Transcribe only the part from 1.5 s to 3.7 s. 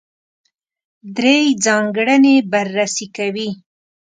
ځانګړنې بررسي کوي.